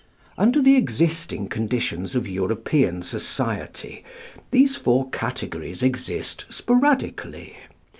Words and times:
Under 0.35 0.63
the 0.63 0.77
existing 0.77 1.47
conditions 1.47 2.15
of 2.15 2.27
European 2.27 3.03
Society, 3.03 4.03
these 4.49 4.75
four 4.75 5.07
categories 5.11 5.83
exist 5.83 6.45
sporadically. 6.49 7.55